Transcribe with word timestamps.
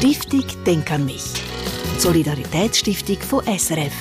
Stiftung 0.00 0.44
Denk 0.64 0.90
an 0.92 1.04
mich. 1.04 1.22
Solidaritätsstiftung 1.98 3.18
von 3.18 3.44
SRF, 3.44 3.92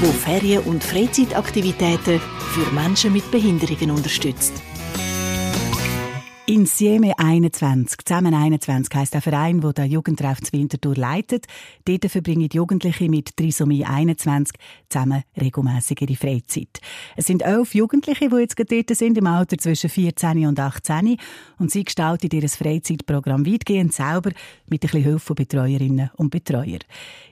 wo 0.00 0.12
Ferien- 0.12 0.62
und 0.62 0.84
Freizeitaktivitäten 0.84 2.20
für 2.20 2.72
Menschen 2.72 3.12
mit 3.12 3.28
Behinderungen 3.32 3.90
unterstützt. 3.90 4.52
Insieme 6.48 7.12
21, 7.18 8.04
zusammen 8.04 8.32
21 8.32 8.94
heisst 8.94 9.14
der 9.14 9.20
Verein, 9.20 9.60
der 9.60 9.72
den 9.72 9.90
Jugendtreff 9.90 10.40
zu 10.40 10.52
Winterthur 10.52 10.94
leitet. 10.94 11.46
Dort 11.84 12.08
verbringen 12.08 12.48
Jugendliche 12.52 13.08
mit 13.10 13.36
Trisomie 13.36 13.84
21 13.84 14.56
zusammen 14.88 15.24
regelmässig 15.36 16.02
ihre 16.02 16.14
Freizeit. 16.14 16.80
Es 17.16 17.26
sind 17.26 17.42
elf 17.42 17.74
Jugendliche, 17.74 18.28
die 18.28 18.36
jetzt 18.36 18.56
dort 18.56 18.96
sind, 18.96 19.18
im 19.18 19.26
Alter 19.26 19.58
zwischen 19.58 19.90
14 19.90 20.46
und 20.46 20.60
18 20.60 21.16
und 21.58 21.72
sie 21.72 21.82
gestalten 21.82 22.28
ihr 22.32 22.48
Freizeitprogramm 22.48 23.44
weitgehend 23.44 23.92
selber 23.92 24.30
mit 24.68 24.84
ein 24.84 24.86
bisschen 24.86 25.02
Hilfe 25.02 25.18
von 25.18 25.34
Betreuerinnen 25.34 26.10
und 26.14 26.30
Betreuern. 26.30 26.78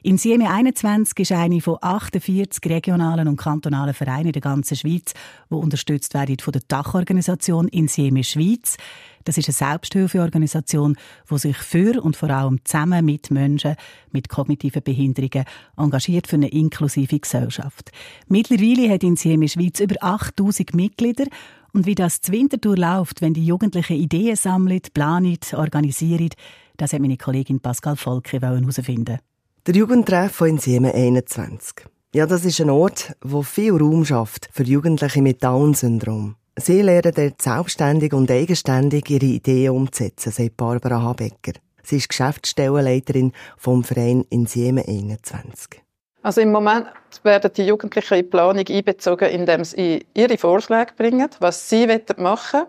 Insieme 0.03 0.51
21 0.51 1.21
ist 1.21 1.31
eine 1.31 1.61
von 1.61 1.79
48 1.81 2.69
regionalen 2.69 3.29
und 3.29 3.37
kantonalen 3.37 3.95
Vereinen 3.95 4.27
in 4.27 4.33
der 4.33 4.43
ganzen 4.43 4.77
Schweiz, 4.77 5.15
die 5.51 5.55
unterstützt 5.55 6.15
werden 6.15 6.37
von 6.41 6.53
der 6.53 6.63
Dachorganisation 6.67 7.69
Insieme 7.69 8.25
Schweiz. 8.25 8.77
Das 9.25 9.39
ist 9.39 9.49
eine 9.49 9.55
Selbsthilfeorganisation, 9.55 10.97
die 11.31 11.39
sich 11.39 11.57
für 11.57 12.03
und 12.03 12.17
vor 12.17 12.31
allem 12.31 12.61
zusammen 12.65 13.05
mit 13.05 13.31
Menschen 13.31 13.77
mit 14.13 14.29
kognitiven 14.29 14.83
Behinderungen 14.83 15.45
engagiert 15.77 16.27
für 16.27 16.37
eine 16.37 16.49
inklusive 16.49 17.19
Gesellschaft. 17.19 17.91
Mittlerweile 18.29 18.91
hat 18.93 19.03
Insieme 19.03 19.49
Schweiz 19.49 19.81
über 19.81 19.97
8000 20.01 20.75
Mitglieder 20.75 21.27
und 21.73 21.87
wie 21.87 21.95
das 21.95 22.21
Wintertour 22.29 22.77
läuft, 22.77 23.21
wenn 23.21 23.35
die 23.35 23.45
Jugendlichen 23.45 23.97
Ideen 23.97 24.37
sammeln, 24.37 24.81
planen, 24.95 25.39
organisieren, 25.55 26.31
das 26.77 26.93
hat 26.93 27.01
meine 27.01 27.17
Kollegin 27.17 27.61
Pascal 27.61 27.97
Volke 27.97 28.41
herausfinden 28.41 29.19
Der 29.67 29.75
Jugendtreff 29.75 30.33
von 30.33 30.49
Insiemen 30.49 30.93
21. 30.93 31.87
Ja, 32.15 32.27
das 32.27 32.45
ist 32.45 32.61
ein 32.61 32.71
Ort, 32.71 33.17
wo 33.23 33.43
viel 33.43 33.73
Raum 33.73 34.05
schafft 34.05 34.49
für 34.53 34.63
Jugendliche 34.63 35.21
mit 35.21 35.43
Down-Syndrom. 35.43 36.37
Sie 36.57 36.83
lernen 36.83 37.13
dort 37.15 37.43
selbstständig 37.43 38.13
und 38.13 38.31
eigenständig 38.31 39.11
ihre 39.11 39.27
Ideen 39.27 39.73
umzusetzen, 39.73 40.31
sagt 40.31 40.57
Barbara 40.57 41.03
Habecker. 41.03 41.53
Sie 41.83 41.97
ist 41.97 42.09
Geschäftsstellenleiterin 42.09 43.33
vom 43.57 43.83
Verein 43.83 44.25
Insiemen 44.31 44.85
21. 44.87 45.83
Also 46.23 46.41
im 46.41 46.53
Moment 46.53 46.87
werden 47.25 47.51
die 47.57 47.67
Jugendlichen 47.67 48.15
in 48.15 48.25
die 48.25 48.31
Planung 48.31 48.65
einbezogen, 48.69 49.29
indem 49.31 49.65
sie 49.65 50.07
ihre 50.15 50.39
Vorschläge 50.39 50.93
bringen, 50.97 51.29
was 51.41 51.69
sie 51.69 51.87
machen 52.19 52.67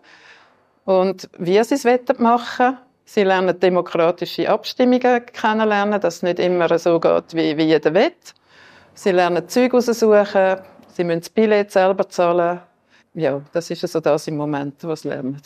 wollen 0.85 1.09
und 1.11 1.29
wie 1.37 1.63
sie 1.63 1.75
es 1.75 1.85
machen 2.17 2.77
Sie 3.07 3.23
lernen 3.23 3.59
demokratische 3.59 4.49
Abstimmungen 4.49 5.27
kennenlernen, 5.27 6.01
dass 6.01 6.15
es 6.15 6.23
nicht 6.23 6.39
immer 6.39 6.79
so 6.79 6.99
geht, 6.99 7.35
wie, 7.35 7.55
wie 7.55 7.65
jeder 7.65 7.93
will. 7.93 8.11
Sie 8.95 9.11
lernen 9.11 9.47
Zeug 9.47 9.75
aussuchen, 9.75 10.57
sie 10.87 11.03
müssen 11.03 11.19
das 11.19 11.29
Billett 11.29 11.71
selber 11.71 12.09
zahlen, 12.09 12.61
ja, 13.15 13.41
das 13.51 13.69
ist 13.69 13.83
also 13.83 13.99
das 13.99 14.27
im 14.27 14.37
Moment, 14.37 14.83
was 14.83 15.03
lernen. 15.03 15.41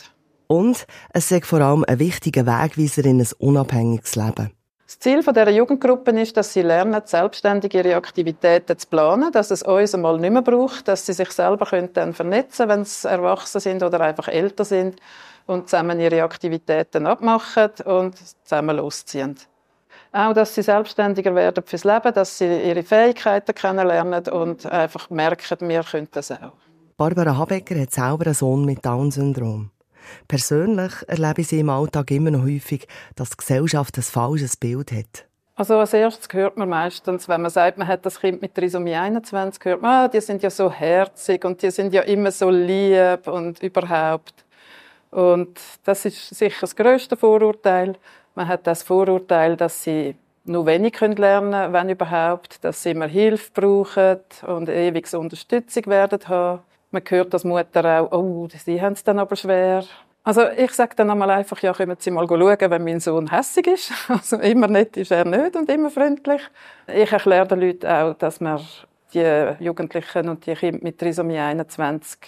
Und 0.46 0.86
es 1.12 1.30
ist 1.30 1.46
vor 1.46 1.60
allem 1.60 1.84
ein 1.86 1.98
wichtiger 1.98 2.44
Wegweiser 2.44 3.04
in 3.04 3.20
ein 3.20 3.28
unabhängiges 3.38 4.16
Leben. 4.16 4.50
Das 4.84 4.98
Ziel 4.98 5.20
dieser 5.20 5.50
Jugendgruppen 5.50 6.18
ist, 6.18 6.36
dass 6.36 6.52
sie 6.52 6.62
lernen, 6.62 7.00
selbstständig 7.04 7.72
ihre 7.74 7.94
Aktivitäten 7.94 8.76
zu 8.76 8.88
planen, 8.88 9.30
dass 9.30 9.52
es 9.52 9.62
uns 9.62 9.94
einmal 9.94 10.18
nicht 10.18 10.32
mehr 10.32 10.42
braucht, 10.42 10.88
dass 10.88 11.06
sie 11.06 11.12
sich 11.12 11.30
selber 11.30 11.64
dann 11.92 12.12
vernetzen 12.12 12.66
können, 12.66 12.80
wenn 12.80 12.84
sie 12.84 13.08
erwachsen 13.08 13.60
sind 13.60 13.84
oder 13.84 14.00
einfach 14.00 14.26
älter 14.26 14.64
sind 14.64 14.96
und 15.46 15.68
zusammen 15.68 16.00
ihre 16.00 16.24
Aktivitäten 16.24 17.06
abmachen 17.06 17.70
und 17.84 18.16
zusammen 18.42 18.76
losziehen. 18.76 19.36
Auch, 20.10 20.32
dass 20.32 20.56
sie 20.56 20.62
selbstständiger 20.62 21.36
werden 21.36 21.62
fürs 21.64 21.84
Leben, 21.84 22.12
dass 22.12 22.38
sie 22.38 22.46
ihre 22.46 22.82
Fähigkeiten 22.82 23.54
kennenlernen 23.54 24.26
und 24.26 24.66
einfach 24.66 25.08
merken, 25.08 25.68
wir 25.68 25.84
können 25.84 26.08
das 26.10 26.32
auch. 26.32 26.69
Barbara 27.00 27.34
Habecker 27.34 27.80
hat 27.80 27.92
selber 27.92 28.26
einen 28.26 28.34
Sohn 28.34 28.66
mit 28.66 28.84
Down-Syndrom. 28.84 29.70
Persönlich 30.28 30.92
erlebe 31.06 31.40
ich 31.40 31.48
sie 31.48 31.60
im 31.60 31.70
Alltag 31.70 32.10
immer 32.10 32.30
noch 32.30 32.42
häufig, 32.42 32.86
dass 33.16 33.30
die 33.30 33.38
Gesellschaft 33.38 33.96
ein 33.96 34.02
falsches 34.02 34.54
Bild 34.54 34.92
hat. 34.92 35.24
Also 35.54 35.78
als 35.78 35.94
erstes 35.94 36.28
hört 36.30 36.58
man 36.58 36.68
meistens, 36.68 37.26
wenn 37.26 37.40
man 37.40 37.50
sagt, 37.50 37.78
man 37.78 37.88
hat 37.88 38.04
das 38.04 38.20
Kind 38.20 38.42
mit 38.42 38.54
Trisomie 38.54 38.96
21, 38.96 39.64
hört 39.64 39.80
man, 39.80 39.90
ah, 39.90 40.08
die 40.08 40.20
sind 40.20 40.42
ja 40.42 40.50
so 40.50 40.70
herzig 40.70 41.42
und 41.46 41.62
die 41.62 41.70
sind 41.70 41.94
ja 41.94 42.02
immer 42.02 42.30
so 42.30 42.50
lieb 42.50 43.26
und 43.28 43.62
überhaupt. 43.62 44.44
Und 45.10 45.58
das 45.84 46.04
ist 46.04 46.34
sicher 46.34 46.58
das 46.60 46.76
größte 46.76 47.16
Vorurteil. 47.16 47.96
Man 48.34 48.46
hat 48.46 48.66
das 48.66 48.82
Vorurteil, 48.82 49.56
dass 49.56 49.84
sie 49.84 50.16
nur 50.44 50.66
wenig 50.66 51.00
lernen 51.00 51.16
können, 51.52 51.72
wenn 51.72 51.88
überhaupt, 51.88 52.62
dass 52.62 52.82
sie 52.82 52.90
immer 52.90 53.06
Hilfe 53.06 53.50
brauchen 53.54 54.18
und 54.46 54.68
ewig 54.68 55.14
Unterstützung 55.14 55.86
werden 55.86 56.28
haben. 56.28 56.60
Man 56.90 57.02
hört 57.08 57.32
als 57.32 57.44
Mutter 57.44 58.02
auch, 58.02 58.12
oh, 58.12 58.48
sie 58.48 58.80
haben 58.80 58.94
es 58.94 59.04
dann 59.04 59.18
aber 59.18 59.36
schwer. 59.36 59.84
Also 60.22 60.42
ich 60.48 60.72
sage 60.72 60.96
dann 60.96 61.10
einmal 61.10 61.30
einfach, 61.30 61.58
ja, 61.60 61.72
kommen 61.72 61.96
Sie 61.98 62.10
mal 62.10 62.26
schauen, 62.28 62.70
wenn 62.70 62.84
mein 62.84 63.00
Sohn 63.00 63.30
hässig 63.30 63.66
ist. 63.66 63.92
Also 64.08 64.36
immer 64.38 64.68
nett 64.68 64.96
ist 64.96 65.12
er 65.12 65.24
nicht 65.24 65.56
und 65.56 65.68
immer 65.70 65.90
freundlich. 65.90 66.42
Ich 66.86 67.10
erkläre 67.10 67.46
den 67.46 67.60
Leuten 67.60 67.86
auch, 67.86 68.14
dass 68.14 68.40
man 68.40 68.60
die 69.14 69.54
Jugendlichen 69.60 70.28
und 70.28 70.44
die 70.46 70.54
Kinder 70.54 70.78
mit 70.82 70.98
Trisomie 70.98 71.38
21 71.38 72.18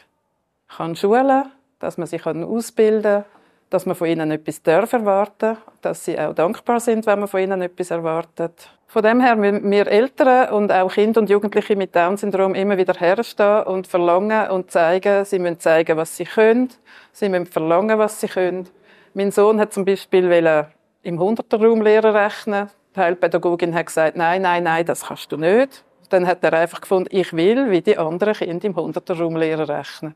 kann 0.69 0.97
schulen, 0.97 1.51
dass 1.79 1.99
man 1.99 2.07
sie 2.07 2.21
ausbilden 2.23 3.03
kann, 3.03 3.42
dass 3.73 3.87
man 3.87 3.97
von 3.97 4.07
ihnen 4.07 4.31
etwas 4.31 4.63
darf 4.63 4.93
erwarten, 4.93 5.57
dass 5.81 6.05
sie 6.05 6.19
auch 6.19 6.35
dankbar 6.35 6.79
sind, 6.79 7.07
wenn 7.07 7.21
man 7.21 7.29
von 7.29 7.41
ihnen 7.41 7.63
etwas 7.63 7.91
erwartet. 7.91 8.69
Von 8.87 9.03
dem 9.03 9.21
her 9.23 9.37
müssen 9.37 9.71
wir 9.71 9.87
Eltern 9.87 10.53
und 10.53 10.71
auch 10.71 10.93
Kinder 10.93 11.21
und 11.23 11.31
Jugendliche 11.31 11.75
mit 11.77 11.97
Down-Syndrom 11.97 12.55
immer 12.55 12.77
wieder 12.77 12.93
herstehen 12.93 13.63
und 13.63 13.87
verlangen 13.87 14.51
und 14.51 14.71
zeigen, 14.71 15.25
sie 15.25 15.39
müssen 15.39 15.61
zeigen, 15.61 15.97
was 15.97 16.15
sie 16.15 16.25
können, 16.25 16.69
sie 17.13 17.31
müssen 17.31 17.47
verlangen, 17.47 17.99
was 17.99 18.21
sie 18.21 18.29
können. 18.29 18.69
Mein 19.15 19.31
Sohn 19.31 19.59
hat 19.59 19.73
zum 19.73 19.87
Beispiel 19.87 20.31
im 21.03 21.19
100er-Raum 21.19 21.81
Lehrer 21.81 22.15
rechnen. 22.15 22.69
Die 22.95 23.01
Heilpädagogin 23.01 23.75
hat 23.75 23.87
gesagt, 23.87 24.19
nein, 24.19 24.43
nein, 24.43 24.65
nein, 24.65 24.85
das 24.85 25.07
kannst 25.07 25.33
du 25.33 25.39
nicht. 25.39 25.83
Dann 26.11 26.27
hat 26.27 26.45
er 26.45 26.53
einfach 26.53 26.83
gefunden, 26.83 27.09
ich 27.11 27.33
will, 27.33 27.71
wie 27.71 27.81
die 27.81 27.97
anderen 27.97 28.35
Kinder 28.35 28.67
im 28.67 28.75
100er-Raum 28.75 29.37
Lehrer 29.37 29.67
rechnen. 29.67 30.15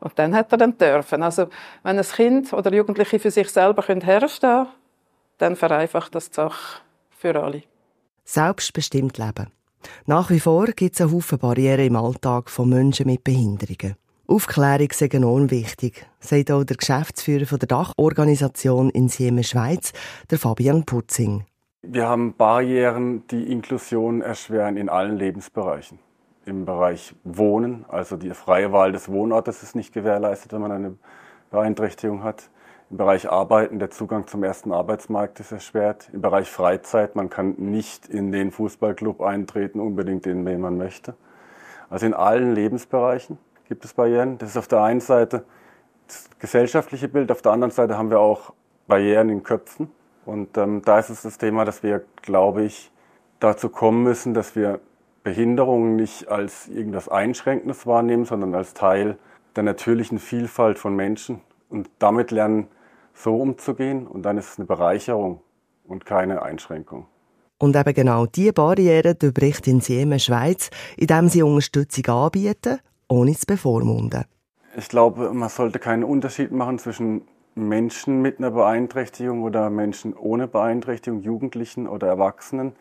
Und 0.00 0.18
dann 0.18 0.34
hat 0.34 0.52
er 0.52 0.58
dann 0.58 0.78
dürfen. 0.78 1.22
Also, 1.22 1.48
wenn 1.82 1.98
ein 1.98 2.04
Kind 2.04 2.52
oder 2.52 2.72
Jugendliche 2.72 3.18
für 3.18 3.30
sich 3.30 3.48
selber 3.48 3.82
herstehen 3.82 4.40
können, 4.40 4.68
dann 5.38 5.56
vereinfacht 5.56 6.14
das 6.14 6.30
die 6.30 6.34
Sache 6.34 6.80
für 7.10 7.42
alle 7.42 7.62
selbstbestimmt 8.28 9.16
leben. 9.16 9.50
Nach 10.04 10.28
wie 10.28 10.40
vor 10.40 10.66
gibt 10.66 10.94
es 10.94 11.00
einen 11.00 11.12
Haufen 11.12 11.38
Barrieren 11.38 11.86
im 11.86 11.96
Alltag 11.96 12.50
von 12.50 12.68
Menschen 12.68 13.06
mit 13.06 13.24
Behinderungen. 13.24 13.96
Aufklärung 14.26 14.88
ist 14.90 15.00
enorm 15.00 15.50
wichtig, 15.50 16.06
sagt 16.20 16.50
auch 16.50 16.64
der 16.64 16.76
Geschäftsführer 16.76 17.46
von 17.46 17.58
der 17.58 17.68
Dachorganisation 17.68 18.90
in 18.90 19.08
Siemens 19.08 19.48
Schweiz, 19.48 19.92
der 20.30 20.38
Fabian 20.38 20.84
Putzing. 20.84 21.46
Wir 21.80 22.06
haben 22.06 22.34
Barrieren, 22.36 23.26
die 23.28 23.50
Inklusion 23.50 24.20
erschweren 24.20 24.76
in 24.76 24.90
allen 24.90 25.16
Lebensbereichen. 25.16 25.98
Im 26.48 26.64
Bereich 26.64 27.14
Wohnen, 27.24 27.84
also 27.88 28.16
die 28.16 28.30
freie 28.30 28.72
Wahl 28.72 28.92
des 28.92 29.10
Wohnortes 29.10 29.62
ist 29.62 29.76
nicht 29.76 29.92
gewährleistet, 29.92 30.50
wenn 30.54 30.62
man 30.62 30.72
eine 30.72 30.94
Beeinträchtigung 31.50 32.24
hat. 32.24 32.48
Im 32.90 32.96
Bereich 32.96 33.30
Arbeiten, 33.30 33.78
der 33.78 33.90
Zugang 33.90 34.26
zum 34.26 34.42
ersten 34.42 34.72
Arbeitsmarkt 34.72 35.40
ist 35.40 35.52
erschwert. 35.52 36.08
Im 36.10 36.22
Bereich 36.22 36.50
Freizeit, 36.50 37.16
man 37.16 37.28
kann 37.28 37.56
nicht 37.58 38.08
in 38.08 38.32
den 38.32 38.50
Fußballclub 38.50 39.20
eintreten, 39.20 39.78
unbedingt 39.78 40.26
in 40.26 40.46
den 40.46 40.62
man 40.62 40.78
möchte. 40.78 41.16
Also 41.90 42.06
in 42.06 42.14
allen 42.14 42.54
Lebensbereichen 42.54 43.36
gibt 43.68 43.84
es 43.84 43.92
Barrieren. 43.92 44.38
Das 44.38 44.48
ist 44.48 44.56
auf 44.56 44.68
der 44.68 44.82
einen 44.82 45.00
Seite 45.00 45.44
das 46.06 46.30
gesellschaftliche 46.38 47.08
Bild, 47.08 47.30
auf 47.30 47.42
der 47.42 47.52
anderen 47.52 47.72
Seite 47.72 47.98
haben 47.98 48.08
wir 48.08 48.20
auch 48.20 48.54
Barrieren 48.86 49.28
in 49.28 49.42
Köpfen. 49.42 49.90
Und 50.24 50.56
ähm, 50.56 50.80
da 50.82 50.98
ist 50.98 51.10
es 51.10 51.20
das 51.20 51.36
Thema, 51.36 51.66
dass 51.66 51.82
wir, 51.82 52.06
glaube 52.22 52.62
ich, 52.62 52.90
dazu 53.38 53.68
kommen 53.68 54.02
müssen, 54.02 54.32
dass 54.32 54.56
wir 54.56 54.80
Behinderungen 55.28 55.96
nicht 55.96 56.28
als 56.28 56.68
irgendwas 56.68 57.10
Einschränkendes 57.10 57.86
wahrnehmen, 57.86 58.24
sondern 58.24 58.54
als 58.54 58.72
Teil 58.72 59.18
der 59.56 59.62
natürlichen 59.62 60.18
Vielfalt 60.18 60.78
von 60.78 60.96
Menschen 60.96 61.42
und 61.68 61.90
damit 61.98 62.30
lernen, 62.30 62.68
so 63.12 63.36
umzugehen 63.36 64.06
und 64.06 64.22
dann 64.22 64.38
ist 64.38 64.52
es 64.52 64.58
eine 64.58 64.64
Bereicherung 64.64 65.42
und 65.86 66.06
keine 66.06 66.40
Einschränkung. 66.40 67.08
Und 67.58 67.76
eben 67.76 67.92
genau 67.92 68.24
diese 68.24 68.54
Barriere 68.54 69.16
durchbricht 69.16 69.66
in 69.66 69.82
Siemen 69.82 70.18
Schweiz, 70.18 70.70
indem 70.96 71.28
sie 71.28 71.42
Unterstützung 71.42 72.06
anbieten, 72.06 72.78
ohne 73.08 73.34
zu 73.34 73.44
bevormunden. 73.44 74.24
Ich 74.78 74.88
glaube, 74.88 75.34
man 75.34 75.50
sollte 75.50 75.78
keinen 75.78 76.04
Unterschied 76.04 76.52
machen 76.52 76.78
zwischen 76.78 77.22
Menschen 77.54 78.22
mit 78.22 78.38
einer 78.38 78.52
Beeinträchtigung 78.52 79.42
oder 79.42 79.68
Menschen 79.68 80.14
ohne 80.14 80.48
Beeinträchtigung, 80.48 81.20
Jugendlichen 81.20 81.86
oder 81.86 82.06
Erwachsenen. 82.06 82.72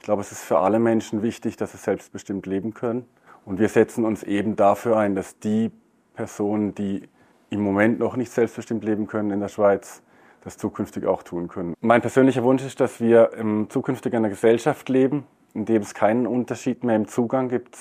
Ich 0.00 0.04
glaube, 0.04 0.22
es 0.22 0.32
ist 0.32 0.42
für 0.42 0.58
alle 0.60 0.78
Menschen 0.78 1.22
wichtig, 1.22 1.58
dass 1.58 1.72
sie 1.72 1.78
selbstbestimmt 1.78 2.46
leben 2.46 2.72
können. 2.72 3.04
Und 3.44 3.60
wir 3.60 3.68
setzen 3.68 4.06
uns 4.06 4.22
eben 4.22 4.56
dafür 4.56 4.96
ein, 4.96 5.14
dass 5.14 5.38
die 5.38 5.70
Personen, 6.14 6.74
die 6.74 7.02
im 7.50 7.60
Moment 7.60 7.98
noch 7.98 8.16
nicht 8.16 8.32
selbstbestimmt 8.32 8.82
leben 8.82 9.06
können 9.06 9.30
in 9.30 9.40
der 9.40 9.48
Schweiz, 9.48 10.02
das 10.42 10.56
zukünftig 10.56 11.04
auch 11.04 11.22
tun 11.22 11.48
können. 11.48 11.74
Mein 11.82 12.00
persönlicher 12.00 12.42
Wunsch 12.44 12.64
ist, 12.64 12.80
dass 12.80 12.98
wir 13.00 13.30
zukünftig 13.68 14.14
in 14.14 14.20
einer 14.20 14.30
Gesellschaft 14.30 14.88
leben, 14.88 15.26
in 15.52 15.66
dem 15.66 15.82
es 15.82 15.92
keinen 15.92 16.26
Unterschied 16.26 16.82
mehr 16.82 16.96
im 16.96 17.06
Zugang 17.06 17.50
gibt 17.50 17.76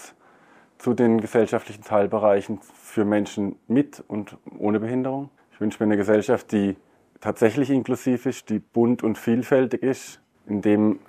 zu 0.78 0.94
den 0.94 1.22
gesellschaftlichen 1.22 1.84
Teilbereichen 1.84 2.60
für 2.84 3.06
Menschen 3.06 3.56
mit 3.68 4.04
und 4.08 4.38
ohne 4.58 4.82
Behinderung. 4.82 5.30
Ich 5.54 5.62
wünsche 5.62 5.82
mir 5.82 5.88
eine 5.88 5.98
Gesellschaft, 5.98 6.52
die 6.52 6.76
tatsächlich 7.22 7.70
inklusiv 7.70 8.26
ist, 8.26 8.50
die 8.50 8.60
bunt 8.60 9.04
und 9.04 9.18
vielfältig 9.18 9.84
ist, 9.84 10.22
in 10.48 10.62
dem 10.62 11.00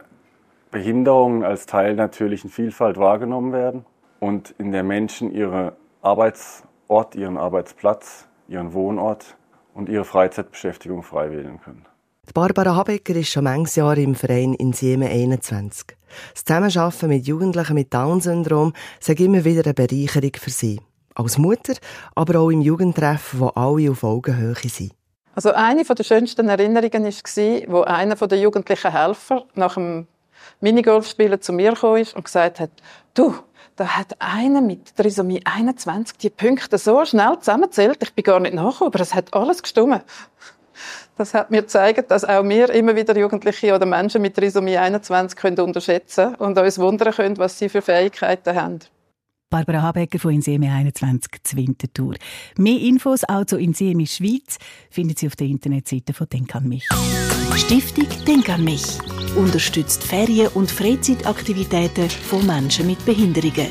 Behinderungen 0.70 1.44
als 1.44 1.66
Teil 1.66 1.96
der 1.96 2.06
natürlichen 2.06 2.50
Vielfalt 2.50 2.96
wahrgenommen 2.96 3.52
werden 3.52 3.84
und 4.20 4.54
in 4.58 4.72
der 4.72 4.82
Menschen 4.82 5.32
ihre 5.32 5.76
Arbeitsort, 6.02 7.14
ihren 7.14 7.36
Arbeitsplatz, 7.36 8.28
ihren 8.48 8.72
Wohnort 8.72 9.36
und 9.74 9.88
ihre 9.88 10.04
Freizeitbeschäftigung 10.04 11.02
frei 11.02 11.30
wählen 11.30 11.60
können. 11.60 11.86
Barbara 12.32 12.76
Habecker 12.76 13.16
ist 13.16 13.30
schon 13.30 13.44
manches 13.44 13.76
Jahr 13.76 13.96
im 13.96 14.14
Verein 14.14 14.54
in 14.54 14.72
Sieme 14.72 15.08
21. 15.08 15.96
Das 16.32 16.44
Zusammenarbeiten 16.44 17.08
mit 17.08 17.26
Jugendlichen 17.26 17.74
mit 17.74 17.92
Down-Syndrom 17.92 18.72
sei 19.00 19.14
immer 19.14 19.44
wieder 19.44 19.64
eine 19.64 19.74
Bereicherung 19.74 20.32
für 20.36 20.50
sie. 20.50 20.80
Als 21.14 21.38
Mutter, 21.38 21.74
aber 22.14 22.38
auch 22.38 22.50
im 22.50 22.60
Jugendtreff, 22.60 23.34
wo 23.36 23.48
alle 23.48 23.90
auf 23.90 24.04
Augenhöhe 24.04 24.54
sind. 24.54 24.92
Also 25.34 25.52
eine 25.52 25.82
der 25.84 26.04
schönsten 26.04 26.48
Erinnerungen 26.48 27.04
war, 27.04 27.72
wo 27.72 27.82
einer 27.82 28.14
der 28.14 28.38
jugendlichen 28.38 28.92
Helfer 28.92 29.44
nach 29.54 29.74
dem 29.74 30.06
Minigolfspielen 30.60 31.40
zu 31.40 31.52
mir 31.52 31.74
kam 31.74 31.92
und 31.92 32.24
gesagt 32.24 32.60
hat, 32.60 32.70
du, 33.14 33.34
da 33.76 33.96
hat 33.96 34.16
einer 34.18 34.60
mit 34.60 34.94
Trisomie 34.96 35.40
21 35.44 36.18
die 36.18 36.30
Punkte 36.30 36.76
so 36.76 37.04
schnell 37.04 37.38
zusammenzählt, 37.38 38.02
ich 38.02 38.12
bin 38.14 38.24
gar 38.24 38.40
nicht 38.40 38.54
nachgekommen, 38.54 38.92
aber 38.92 39.00
es 39.00 39.14
hat 39.14 39.32
alles 39.32 39.62
gestimmt. 39.62 40.04
Das 41.16 41.34
hat 41.34 41.50
mir 41.50 41.62
gezeigt, 41.62 42.10
dass 42.10 42.24
auch 42.24 42.44
wir 42.44 42.70
immer 42.70 42.96
wieder 42.96 43.16
Jugendliche 43.16 43.74
oder 43.74 43.84
Menschen 43.84 44.22
mit 44.22 44.36
Trisomie 44.36 44.78
21 44.78 45.38
können 45.38 45.60
unterschätzen 45.60 46.34
und 46.36 46.58
uns 46.58 46.78
wundern 46.78 47.12
können, 47.12 47.36
was 47.38 47.58
sie 47.58 47.68
für 47.68 47.82
Fähigkeiten 47.82 48.54
haben. 48.54 48.78
Barbara 49.50 49.82
Habecker 49.82 50.20
von 50.20 50.32
Inseme 50.32 50.72
21 50.72 51.42
Zwintertour. 51.42 52.14
Mehr 52.56 52.78
Infos 52.80 53.24
auch 53.24 53.44
zu 53.44 53.58
Inseme 53.58 54.06
Schweiz 54.06 54.58
finden 54.90 55.16
Sie 55.16 55.26
auf 55.26 55.34
der 55.34 55.48
Internetseite 55.48 56.14
von 56.14 56.28
Denk 56.28 56.54
an 56.54 56.68
mich. 56.68 56.86
Stiftung 57.56 58.06
Denk 58.26 58.48
an 58.48 58.62
mich 58.62 58.84
unterstützt 59.36 60.04
Ferien- 60.04 60.52
und 60.54 60.70
Freizeitaktivitäten 60.70 62.08
von 62.08 62.46
Menschen 62.46 62.86
mit 62.86 63.04
Behinderungen. 63.04 63.68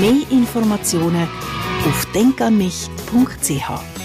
Mehr 0.00 0.30
Informationen 0.30 1.28
auf 1.86 2.06
denkanmich.ch. 2.12 3.97